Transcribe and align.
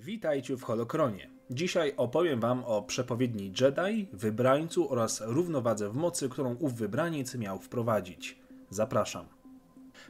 Witajcie 0.00 0.56
w 0.56 0.62
Holokronie. 0.62 1.30
Dzisiaj 1.50 1.94
opowiem 1.96 2.40
Wam 2.40 2.64
o 2.64 2.82
przepowiedni 2.82 3.52
Jedi, 3.60 4.08
wybrańcu 4.12 4.92
oraz 4.92 5.22
równowadze 5.26 5.90
w 5.90 5.96
mocy, 5.96 6.28
którą 6.28 6.54
ów 6.54 6.74
wybraniec 6.74 7.34
miał 7.34 7.58
wprowadzić. 7.58 8.38
Zapraszam. 8.70 9.39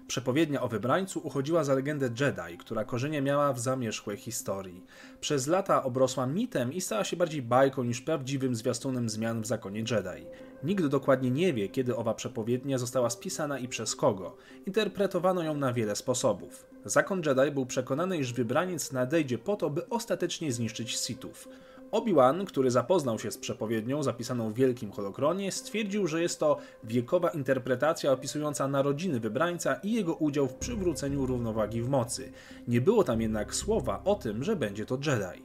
Przepowiednia 0.06 0.62
o 0.62 0.68
wybrańcu 0.68 1.20
uchodziła 1.24 1.64
za 1.64 1.74
legendę 1.74 2.06
Jedi, 2.20 2.58
która 2.58 2.84
korzenie 2.84 3.22
miała 3.22 3.52
w 3.52 3.60
zamierzchłej 3.60 4.16
historii. 4.16 4.84
Przez 5.20 5.46
lata 5.46 5.82
obrosła 5.82 6.26
mitem 6.26 6.72
i 6.72 6.80
stała 6.80 7.04
się 7.04 7.16
bardziej 7.16 7.42
bajką 7.42 7.84
niż 7.84 8.00
prawdziwym 8.00 8.54
zwiastunem 8.54 9.08
zmian 9.08 9.42
w 9.42 9.46
zakonie 9.46 9.80
Jedi. 9.80 10.26
Nikt 10.64 10.86
dokładnie 10.86 11.30
nie 11.30 11.52
wie, 11.52 11.68
kiedy 11.68 11.96
owa 11.96 12.14
przepowiednia 12.14 12.78
została 12.78 13.10
spisana 13.10 13.58
i 13.58 13.68
przez 13.68 13.96
kogo. 13.96 14.36
Interpretowano 14.66 15.42
ją 15.42 15.54
na 15.54 15.72
wiele 15.72 15.96
sposobów. 15.96 16.66
Zakon 16.84 17.22
Jedi 17.26 17.50
był 17.50 17.66
przekonany, 17.66 18.18
iż 18.18 18.32
wybraniec 18.32 18.92
nadejdzie 18.92 19.38
po 19.38 19.56
to, 19.56 19.70
by 19.70 19.88
ostatecznie 19.88 20.52
zniszczyć 20.52 20.96
Sithów. 20.96 21.48
Obi-Wan, 21.90 22.44
który 22.44 22.70
zapoznał 22.70 23.18
się 23.18 23.30
z 23.30 23.38
przepowiednią 23.38 24.02
zapisaną 24.02 24.52
w 24.52 24.54
Wielkim 24.54 24.92
Holokronie, 24.92 25.52
stwierdził, 25.52 26.06
że 26.06 26.22
jest 26.22 26.40
to 26.40 26.56
wiekowa 26.84 27.30
interpretacja 27.30 28.12
opisująca 28.12 28.68
narodziny 28.68 29.20
wybrańca 29.20 29.74
i 29.74 29.92
jego 29.92 30.14
udział 30.14 30.48
w 30.48 30.54
przywróceniu 30.54 31.26
równowagi 31.26 31.82
w 31.82 31.88
mocy. 31.88 32.32
Nie 32.68 32.80
było 32.80 33.04
tam 33.04 33.20
jednak 33.20 33.54
słowa 33.54 34.02
o 34.04 34.14
tym, 34.14 34.44
że 34.44 34.56
będzie 34.56 34.86
to 34.86 34.94
Jedi. 35.06 35.44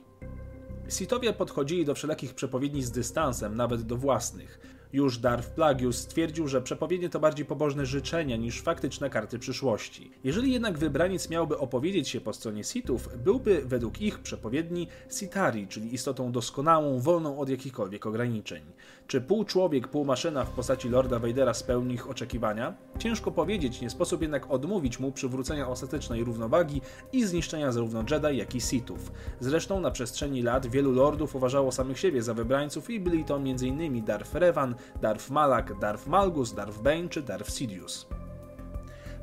Sithowie 0.90 1.34
podchodzili 1.34 1.86
do 1.86 1.96
wszelakich 1.96 2.34
przepowiedni 2.34 2.84
z 2.84 2.92
dystansem, 2.92 3.56
nawet 3.56 3.82
do 3.82 3.98
własnych. 3.98 4.60
Już 4.96 5.18
Darth 5.18 5.50
Plagius 5.50 5.98
stwierdził, 5.98 6.48
że 6.48 6.62
przepowiednie 6.62 7.10
to 7.10 7.20
bardziej 7.20 7.46
pobożne 7.46 7.86
życzenia 7.86 8.36
niż 8.36 8.62
faktyczne 8.62 9.10
karty 9.10 9.40
przyszłości. 9.40 10.12
Jeżeli 10.24 10.54
jednak 10.54 10.78
wybraniec 10.78 11.30
miałby 11.30 11.58
opowiedzieć 11.58 12.10
się 12.10 12.22
po 12.22 12.34
stronie 12.34 12.64
Sithów, 12.64 13.10
byłby 13.24 13.62
według 13.66 14.02
ich 14.02 14.20
przepowiedni 14.20 14.88
Sitari, 15.20 15.68
czyli 15.68 15.94
istotą 15.94 16.32
doskonałą, 16.32 17.00
wolną 17.00 17.40
od 17.40 17.50
jakichkolwiek 17.50 18.06
ograniczeń. 18.06 18.64
Czy 19.08 19.22
pół 19.22 19.46
człowiek, 19.46 19.88
pół 19.88 20.06
maszyna 20.06 20.46
w 20.46 20.50
postaci 20.50 20.90
Lorda 20.90 21.20
Vadera 21.20 21.54
spełni 21.54 21.94
ich 21.94 22.10
oczekiwania? 22.10 22.74
Ciężko 23.00 23.32
powiedzieć, 23.32 23.82
nie 23.82 23.90
sposób 23.90 24.22
jednak 24.22 24.52
odmówić 24.52 25.00
mu 25.00 25.12
przywrócenia 25.12 25.68
ostatecznej 25.68 26.24
równowagi 26.24 26.82
i 27.14 27.26
zniszczenia 27.26 27.72
zarówno 27.72 28.04
Jedi, 28.12 28.38
jak 28.38 28.56
i 28.56 28.62
Sithów. 28.62 29.12
Zresztą 29.40 29.80
na 29.80 29.92
przestrzeni 29.92 30.42
lat 30.42 30.68
wielu 30.68 30.92
lordów 30.92 31.36
uważało 31.36 31.72
samych 31.72 32.00
siebie 32.00 32.24
za 32.24 32.34
wybrańców 32.34 32.90
i 32.90 33.00
byli 33.00 33.26
to 33.26 33.36
m.in. 33.36 34.06
Darth 34.06 34.36
Revan, 34.36 34.76
Darth 35.02 35.30
Malak, 35.30 35.80
Darth 35.80 36.08
Malgus, 36.08 36.54
Darth 36.54 36.82
Bane 36.82 37.10
czy 37.10 37.22
Darth 37.22 37.52
Sidious. 37.52 38.08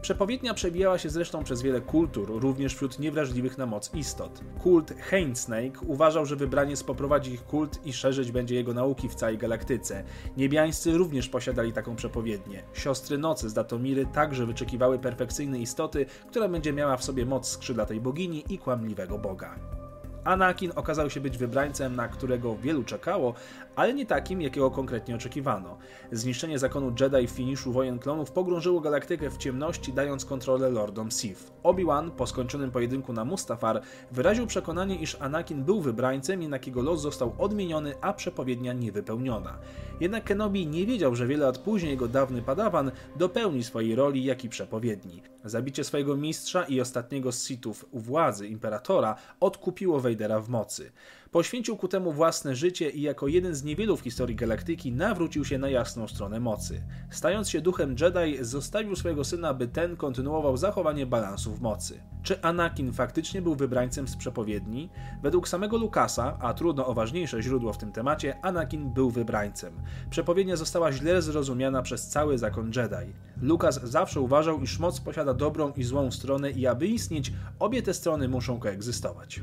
Przepowiednia 0.02 0.54
przebijała 0.54 0.98
się 0.98 1.10
zresztą 1.10 1.44
przez 1.44 1.62
wiele 1.62 1.80
kultur, 1.80 2.42
również 2.42 2.74
wśród 2.74 2.98
niewrażliwych 2.98 3.58
na 3.58 3.66
moc 3.66 3.94
istot. 3.94 4.40
Kult 4.62 4.94
Snake 5.34 5.80
uważał, 5.86 6.26
że 6.26 6.36
wybraniec 6.36 6.82
poprowadzi 6.82 7.32
ich 7.32 7.44
kult 7.44 7.86
i 7.86 7.92
szerzyć 7.92 8.32
będzie 8.32 8.54
jego 8.54 8.74
nauki 8.74 9.08
w 9.08 9.14
całej 9.14 9.38
galaktyce. 9.38 10.04
Niebiańscy 10.36 10.92
również 10.92 11.28
posiadali 11.28 11.72
taką 11.72 11.96
przepowiednię. 11.96 12.62
Siostry 12.72 13.18
Nocy 13.18 13.48
z 13.48 13.54
Datomiry 13.54 14.06
także 14.06 14.46
wyczekiwały 14.46 14.98
perfekcyjnej 14.98 15.62
istoty, 15.62 16.06
która 16.30 16.48
będzie 16.48 16.72
miała 16.72 16.96
w 16.96 17.04
sobie 17.04 17.26
moc 17.26 17.48
skrzydlatej 17.48 18.00
bogini 18.00 18.44
i 18.48 18.58
kłamliwego 18.58 19.18
boga. 19.18 19.81
Anakin 20.24 20.72
okazał 20.76 21.10
się 21.10 21.20
być 21.20 21.38
wybrańcem, 21.38 21.96
na 21.96 22.08
którego 22.08 22.56
wielu 22.56 22.84
czekało, 22.84 23.34
ale 23.76 23.94
nie 23.94 24.06
takim, 24.06 24.42
jakiego 24.42 24.70
konkretnie 24.70 25.14
oczekiwano. 25.14 25.78
Zniszczenie 26.12 26.58
zakonu 26.58 26.92
Jedi 27.00 27.26
w 27.26 27.30
finiszu 27.30 27.72
Wojen 27.72 27.98
Klonów 27.98 28.30
pogrążyło 28.30 28.80
galaktykę 28.80 29.30
w 29.30 29.36
ciemności, 29.36 29.92
dając 29.92 30.24
kontrolę 30.24 30.70
Lordom 30.70 31.12
Sith. 31.12 31.52
Obi-Wan, 31.62 32.10
po 32.10 32.26
skończonym 32.26 32.70
pojedynku 32.70 33.12
na 33.12 33.24
Mustafar, 33.24 33.82
wyraził 34.12 34.46
przekonanie, 34.46 34.96
iż 34.96 35.16
Anakin 35.20 35.64
był 35.64 35.80
wybrańcem, 35.80 36.42
jednak 36.42 36.66
jego 36.66 36.82
los 36.82 37.00
został 37.00 37.34
odmieniony, 37.38 37.94
a 38.00 38.12
przepowiednia 38.12 38.72
niewypełniona. 38.72 39.58
Jednak 40.00 40.24
Kenobi 40.24 40.66
nie 40.66 40.86
wiedział, 40.86 41.14
że 41.16 41.26
wiele 41.26 41.46
lat 41.46 41.58
później 41.58 41.90
jego 41.90 42.08
dawny 42.08 42.42
padawan 42.42 42.90
dopełni 43.16 43.64
swojej 43.64 43.94
roli, 43.94 44.24
jak 44.24 44.44
i 44.44 44.48
przepowiedni. 44.48 45.22
Zabicie 45.44 45.84
swojego 45.84 46.16
mistrza 46.16 46.64
i 46.64 46.80
ostatniego 46.80 47.32
z 47.32 47.46
Sithów 47.46 47.86
u 47.90 48.00
władzy, 48.00 48.48
Imperatora, 48.48 49.16
odkupiło 49.40 50.00
Vadera 50.12 50.40
w 50.40 50.48
mocy. 50.48 50.92
Poświęcił 51.30 51.76
ku 51.76 51.88
temu 51.88 52.12
własne 52.12 52.56
życie 52.56 52.90
i 52.90 53.02
jako 53.02 53.28
jeden 53.28 53.54
z 53.54 53.64
niewielu 53.64 53.96
w 53.96 54.00
historii 54.00 54.36
galaktyki 54.36 54.92
nawrócił 54.92 55.44
się 55.44 55.58
na 55.58 55.68
jasną 55.68 56.08
stronę 56.08 56.40
mocy. 56.40 56.82
Stając 57.10 57.50
się 57.50 57.60
duchem 57.60 57.96
Jedi, 58.00 58.44
zostawił 58.44 58.96
swojego 58.96 59.24
syna, 59.24 59.54
by 59.54 59.68
ten 59.68 59.96
kontynuował 59.96 60.56
zachowanie 60.56 61.06
balansu 61.06 61.54
w 61.54 61.60
mocy. 61.60 62.00
Czy 62.22 62.42
Anakin 62.42 62.92
faktycznie 62.92 63.42
był 63.42 63.54
wybrańcem 63.54 64.08
z 64.08 64.16
przepowiedni? 64.16 64.90
Według 65.22 65.48
samego 65.48 65.78
Lukasa, 65.78 66.38
a 66.40 66.54
trudno 66.54 66.86
o 66.86 66.94
ważniejsze 66.94 67.42
źródło 67.42 67.72
w 67.72 67.78
tym 67.78 67.92
temacie, 67.92 68.44
Anakin 68.44 68.94
był 68.94 69.10
wybrańcem. 69.10 69.72
Przepowiednia 70.10 70.56
została 70.56 70.92
źle 70.92 71.22
zrozumiana 71.22 71.82
przez 71.82 72.08
cały 72.08 72.38
zakon 72.38 72.66
Jedi. 72.66 73.12
Lukas 73.40 73.80
zawsze 73.82 74.20
uważał, 74.20 74.60
iż 74.60 74.78
moc 74.78 75.00
posiada 75.00 75.34
dobrą 75.34 75.72
i 75.76 75.84
złą 75.84 76.10
stronę 76.10 76.50
i 76.50 76.66
aby 76.66 76.86
istnieć, 76.86 77.32
obie 77.58 77.82
te 77.82 77.94
strony 77.94 78.28
muszą 78.28 78.58
koegzystować. 78.58 79.40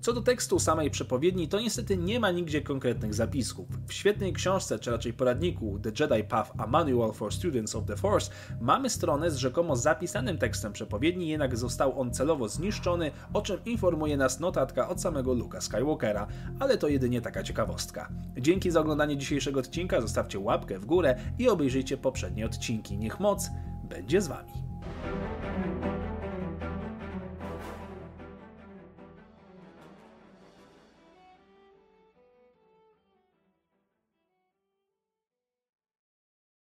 Co 0.00 0.12
do 0.12 0.20
tekstu 0.20 0.58
samej 0.58 0.90
przepowiedni, 0.90 1.48
to 1.48 1.60
niestety 1.60 1.96
nie 1.96 2.20
ma 2.20 2.30
nigdzie 2.30 2.62
konkretnych 2.62 3.14
zapisków. 3.14 3.68
W 3.86 3.92
świetnej 3.92 4.32
książce, 4.32 4.78
czy 4.78 4.90
raczej 4.90 5.12
poradniku 5.12 5.78
The 5.78 5.92
Jedi 6.00 6.24
Path 6.24 6.52
A 6.58 6.66
Manual 6.66 7.12
for 7.12 7.32
Students 7.32 7.74
of 7.74 7.84
the 7.84 7.96
Force 7.96 8.30
mamy 8.60 8.90
stronę 8.90 9.30
z 9.30 9.36
rzekomo 9.36 9.76
zapisanym 9.76 10.38
tekstem 10.38 10.72
przepowiedni, 10.72 11.28
jednak 11.28 11.56
został 11.56 12.00
on 12.00 12.14
celowo 12.14 12.48
zniszczony, 12.48 13.10
o 13.32 13.42
czym 13.42 13.64
informuje 13.64 14.16
nas 14.16 14.40
notatka 14.40 14.88
od 14.88 15.00
samego 15.00 15.34
Luka 15.34 15.60
Skywalkera, 15.60 16.26
ale 16.60 16.78
to 16.78 16.88
jedynie 16.88 17.20
taka 17.20 17.42
ciekawostka. 17.42 18.08
Dzięki 18.38 18.70
za 18.70 18.80
oglądanie 18.80 19.16
dzisiejszego 19.16 19.60
odcinka, 19.60 20.00
zostawcie 20.00 20.38
łapkę 20.38 20.78
w 20.78 20.86
górę 20.86 21.16
i 21.38 21.48
obejrzyjcie 21.48 21.96
poprzednie 21.96 22.46
odcinki. 22.46 22.98
Niech 22.98 23.20
moc 23.20 23.50
będzie 23.88 24.20
z 24.20 24.28
Wami. 24.28 24.69